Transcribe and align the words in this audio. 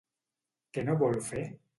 Què 0.77 0.85
no 0.87 0.95
vol 1.03 1.21
fer? 1.29 1.43